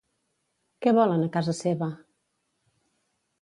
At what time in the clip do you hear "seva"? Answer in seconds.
1.59-1.91